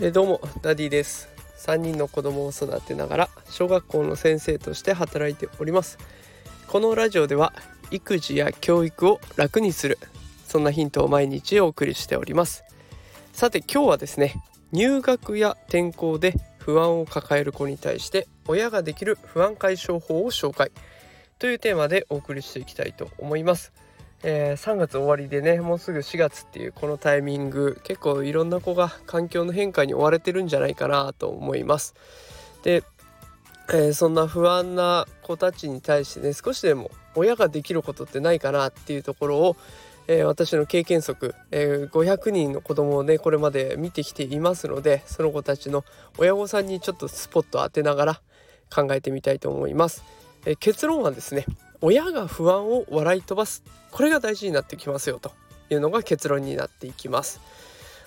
[0.00, 1.28] えどうもダディです。
[1.58, 5.98] 3人の子供を育てながら小学校の先生として働いております。
[6.68, 7.52] このラジオでは
[7.90, 9.98] 育児や教育を楽にする
[10.46, 12.62] そんなヒントを毎日お送りしております。
[13.32, 20.70] さて今日はですね入学や転校で不安を抱える子に対して親ができる不安解消法を紹介
[21.38, 23.72] というテーマでお送りしていきたいと思います。
[24.22, 31.94] えー、3月終わりでねもうすぐ4月っていうこのタイミング結構いろんな子が環境の変化に追われてるんじゃないかなと思います。
[32.64, 32.82] で、
[33.68, 39.56] えー、そんな不安な子たちに対してね少しでも親ができることってないかなっていうところを、
[40.08, 45.84] えー、私の経験則、え500人の子供をねこれまで見てきていますのでその子たちの
[46.18, 48.20] 親御さんにちょっとスポット当てながら
[48.74, 50.02] 考えてみたいと思います。
[50.44, 51.46] え結論はですね
[51.80, 53.62] 親が不安を笑い飛ばす。
[53.90, 55.32] これが大事になってきますよと
[55.70, 57.40] いうのが結論になっていきます。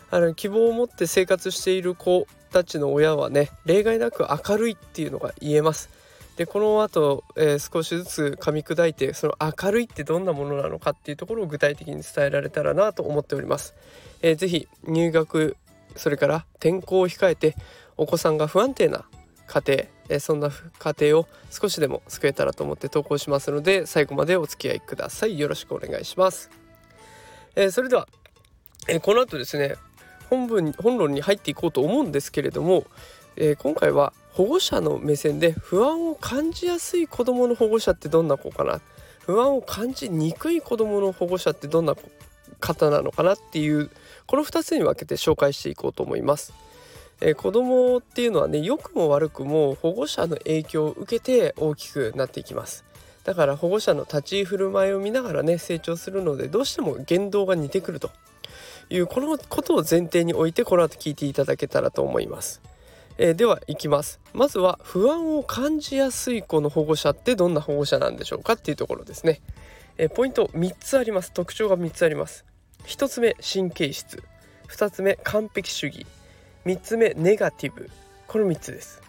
[0.09, 5.89] あの希望を持って生活している子たちの親はね例外なく明るいっていうのが言えます。
[6.35, 13.75] でこの後、えー、少しずつ噛み砕いてその明るいってどんなものなのかっていうところを具体的に伝えられたらなと思っております、
[14.21, 15.57] えー、ぜひ入学
[15.95, 17.55] それから転校を控えて
[17.97, 19.05] お子さんが不安定な
[19.51, 20.49] 家庭えそんな
[20.79, 25.37] 家庭を少しでも救えたらと思って投稿しますので最後までお付き合いください。
[25.37, 26.49] よろしくお願いします、
[27.55, 28.07] えー、それでは、
[28.87, 29.75] えー、この後ですね
[30.29, 32.85] 本文本論に入っていこうと思うんですけれども、
[33.35, 38.79] えー、今回は保護者の目線で不安を感じやすい子どもの保護者ってどんな子かな？
[39.19, 41.95] 不安を感じにくい子どもの保護者ってどんな
[42.61, 43.89] 方なのかなっていう
[44.25, 46.53] この2つに分けて紹介していこうと思います。
[47.21, 52.83] えー、子供っていうのはね良くも悪くも保護者の影響を受けて大きくなっていきます。
[53.23, 58.11] だから保護者の立ち居振る舞いを見ながらね成長するのでどうしても言動が似てくると。
[58.91, 62.61] いうこのことを前提に置いてこの後聞いていただけたらと思います、
[63.17, 64.19] えー、ではいきます。
[64.33, 69.41] まずは不安を感じやすい子の保護者ってどんな保護者なんでしょうかっていうところですね、
[69.97, 71.31] えー、ポイント3つあります。
[71.31, 72.45] 特徴が3つあります。
[72.85, 74.21] 1つ目神経質。
[74.67, 76.05] 2つ目完璧主義。
[76.65, 77.89] 3つ目ネガティブ。
[78.27, 79.01] この3つです。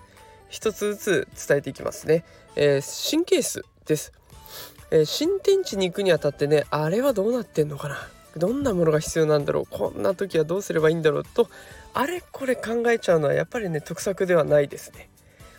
[0.51, 2.25] 1つずつ伝えていきますね、
[2.57, 4.13] えー、神経質です、
[4.91, 7.97] えー、新天地に行くにあたってねあれはどうなってんのかな。
[8.37, 9.67] どんなものが必要なんだろう。
[9.67, 11.49] こんな時はどうすればいいんだろうと
[11.93, 15.11] あれこれ考えちゃうのはやっぱりね得策ではないですね。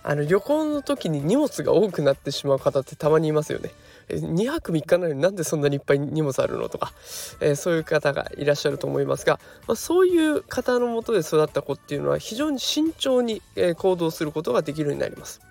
[0.01, 3.71] あの旅行の時に荷物が多くなってしまう方ってたまにいますよね。
[4.09, 6.69] 2泊3日なのになんでそんなにいっぱい荷物あるの？
[6.69, 6.93] とか、
[7.39, 15.41] えー、そういう方がいらっしゃると思いますが、まあ、そういう方のもとで育った子っていうのは非常に慎重に、え、行動することができるようになります。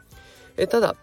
[0.57, 0.97] え、ただ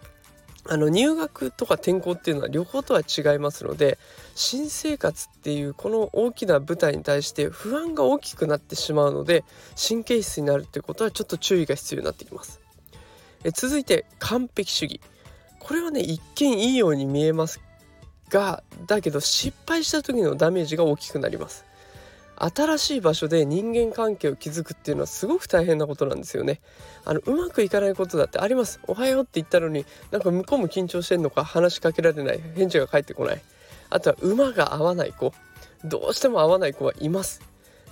[0.64, 3.98] あの入学とか転校っていうのは旅行とは違いますので
[4.34, 9.42] 新生活っていうこの大きな舞台に対して不安が大きくなってしまうので
[9.76, 12.60] 神経質になるっていうことはちょっと注意が必要になってきます。
[13.42, 15.00] え続いて完璧主義
[15.60, 17.60] これはね一見いいように見えます
[18.28, 21.64] がだけど失敗した時のダメージが大きくなります。
[22.42, 26.60] 新しい場所で人間関係を築くっていうのはすごく大変なことなんですよね。
[27.04, 28.80] あのうまくいかないことだってあります。
[28.88, 32.40] おはようって言ったのになんか向こうも緊張してんのか話しかけられない。
[32.56, 33.42] 返事が返ってこない。
[33.90, 35.34] あとは馬が合わない子。
[35.84, 37.42] どうしても合わない子はいます。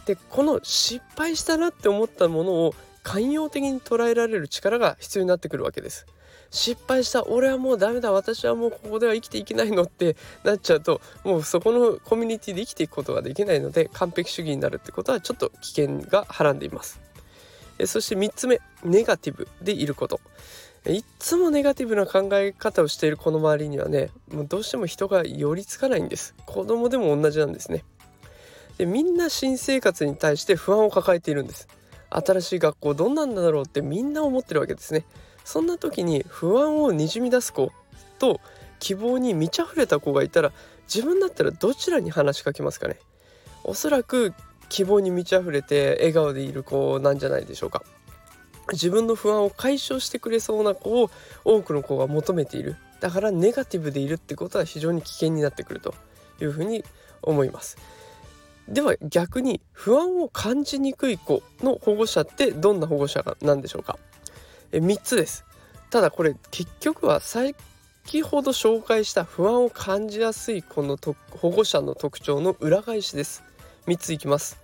[0.06, 6.06] でこの失敗したなって思ったものを寛容的に捉えられる力が必要になってくるわけです。
[6.50, 17.00] 失敗した俺はもうダメだ私はもうここでは生きていけないのってなっちゃうともうそこのコミュニティで生きていくことができないので完璧主義になるってことはちょっと危険がはらんでいます。
[17.86, 20.20] そして3つ目ネガティブでいること。
[20.86, 26.34] いつもネガティブな考え方をしているこの周りにはねもうどうしても人が寄りつかないんです。
[26.46, 27.84] 子供でも同じなんですね。
[28.78, 31.68] でみんな新生活に対して不安を抱えているんです。
[32.10, 35.04] 新しい学校どんなんだろうってみんな思ってるわけですね。
[35.48, 37.72] そんな時に不安をにじみ出す子
[38.18, 38.38] と
[38.80, 40.52] 希望に満ち溢れた子がいたら
[40.92, 42.98] 自分だったらどちらに話しかけますかね？
[43.64, 44.34] おそらく
[44.68, 47.82] 希望に満ち溢れて笑顔でいる子なんじゃないでしょうか。
[48.72, 51.10] 自分の不安を解消してくれそうな子を
[51.46, 52.76] 多くの子が求めている。
[53.00, 55.94] だからネガティブでいるってことは非常に危険になってくると
[56.42, 56.84] いうふうに
[57.22, 57.78] 思います。
[58.68, 63.98] では逆に不安を感じにくい子の保護者ってどんな保護者なんでしょうか？
[64.72, 65.44] え3つです。
[65.90, 67.54] ただこれ結局は先
[68.22, 70.98] ほど紹介した不安を感じやすいこの
[71.30, 73.42] 保護者の特徴の裏返しです。
[73.86, 74.58] 3ついきます。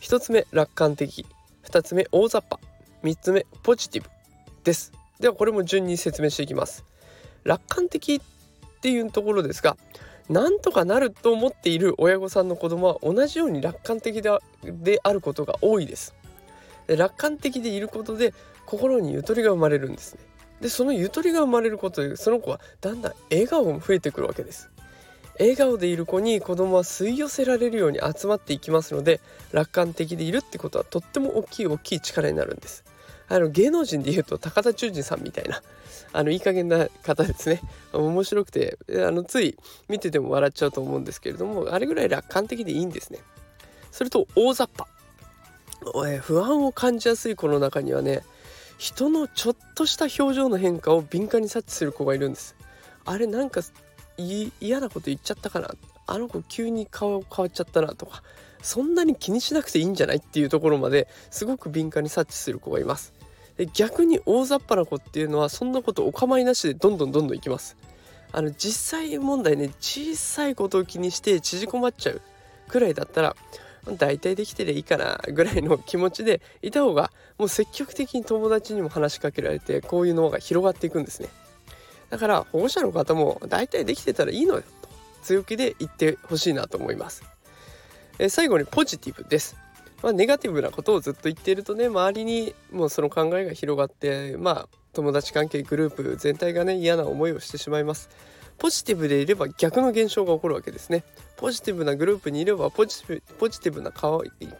[0.00, 1.26] 1つ目楽観的。
[1.64, 2.60] 2つ目大雑把。
[3.02, 4.10] 3つ目ポジティブ
[4.64, 4.92] です。
[5.20, 6.84] ではこれも順に説明していきます。
[7.44, 8.20] 楽観的っ
[8.80, 9.76] ていうところですが
[10.28, 14.30] なんとかなると思っている親御さんの子供は同じように楽観的で
[15.02, 16.14] あることが多いです。
[16.88, 18.32] 楽観的でいることで
[18.66, 20.20] 心にゆとりが生まれるんですね。
[20.60, 24.70] でそのゆとりが生まれることでその子はだんだん笑顔も増えてくるわけです。
[25.38, 29.20] 笑顔でいる子に子供は吸い寄せられるように集まっていきますので
[29.52, 32.84] 楽観的でいるってことはとっても大きい大きい力になるんです。
[33.28, 35.60] あの芸能人でいうと高田忠二さんみたいな
[36.12, 37.60] あのいい加減な方ですね。
[37.92, 39.56] 面白くてあのつい
[39.88, 43.18] 見てても笑っちゃうと思うんですけれどもあれぐらい楽観的でいいんですね。
[43.90, 44.95] それと大雑把。
[46.22, 48.22] 不安を感じやすい子の中にはね
[48.78, 52.56] 人のちょっとした表情の変化を敏感に察知する子がいるんです。
[53.04, 53.60] あれなんか
[54.18, 55.74] 嫌なこと言っちゃったかな？
[56.06, 58.22] あの子急に顔変わっちゃったなとか
[58.62, 63.12] そんなに気にしなくていいんじゃないっていうところまですごく敏感に察知する子がいます。
[63.56, 67.76] で逆に大雑把な子っていうのはそんなことお構いなしでどんどんどんどんいきます。
[68.32, 72.20] あの実際問題ね小さいことを気にして縮こまっちゃう
[72.68, 73.36] くらいだったら
[73.92, 81.28] 大体できてりゃいいかなぐらいの気持ちでいた方がもう積極的に友達にも話しかけられてこういうのが広がっていくんですね。
[82.10, 84.88] だから保護者の方も大体できてたらいいのよと
[85.22, 87.24] 強気で言ってほしいなと思います。
[88.18, 89.56] え最後にポジティブです。
[90.02, 98.08] まあ、ネガティブなことをずっと言っているとね周りにもうその考えが広がってまあ友達関係グループ全体がね嫌な思いをしてしまいます。
[98.58, 101.04] ポジティブでいれば逆の現象が起こるわけですね
[101.36, 103.92] ポジティブなグループにいればポジティブな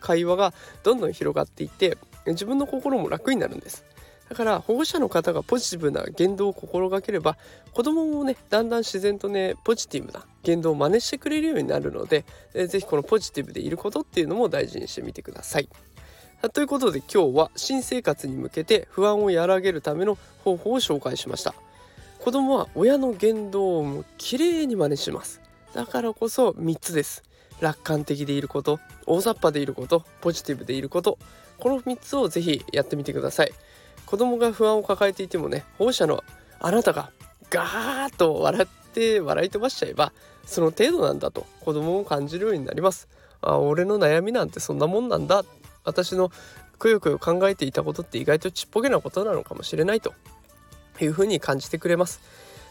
[0.01, 0.53] 会話が
[0.83, 1.97] どんどん広がっていって
[2.27, 3.85] 自分の心も楽になるんです
[4.29, 7.37] だから保護者の方がポジティブな言動を心がければ
[7.73, 15.69] 子供もねだんだん自然とねポジティブな言動を真似してくれるようになるので是非このポジティブでいることっていうのも大事にしてみてください。
[16.53, 21.55] ということで今日は新生活に向けて不安を和らげるための方法を紹介しました。
[22.27, 25.41] 子供は親の言動をきれいに真似します。
[25.75, 27.23] だからこそ3つです。
[27.61, 31.21] 楽観的でいること大雑把でいることポジティブでいること
[31.61, 33.53] この3つをぜひやってみてください。
[34.07, 36.25] 子供が不安を抱えていてもね保護者の
[36.59, 37.13] あなたが
[37.49, 40.13] ガーッと笑って笑い飛ばしちゃえば
[40.45, 43.07] その程度なんだと子供も感じるようになります
[43.41, 45.45] あ俺の悩みなんてそんなもんなんだ
[45.85, 46.33] 私の
[46.81, 50.13] くよくよ考えていたことって意外とちっぽけなことなのかもしれないと
[51.05, 52.21] いうふうに感じてくれます。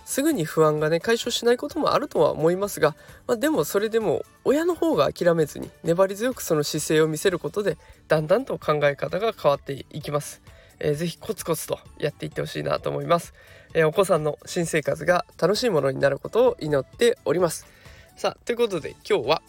[0.05, 2.95] すぐに不安がね解消しないこともあるとは思いますが、
[3.27, 7.77] まあ、でもそれでも親の方が諦めずに粘り強くその姿勢を見せることで
[8.07, 10.41] だんだんと考え方が変わっていきます。
[10.79, 13.33] えー、ぜひコツコツとやっていってほしいなと思います、
[13.73, 17.65] えー、お子さんの新生活が楽しいものになることを祈っております。
[18.17, 19.41] さあということで今日は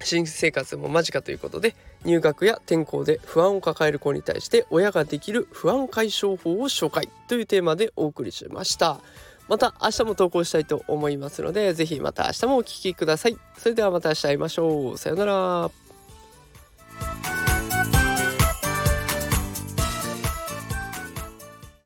[0.00, 9.00] 新生活も間近ということで入学や転校で不安を抱える子に対して親ができる不安解消法を紹介というテーマでお送りしました。
[9.48, 13.36] また明日も投稿したいと思いますので是非また明日もお聴きください。
[13.56, 14.98] それではまた明日会いましょう。
[14.98, 15.85] さようなら。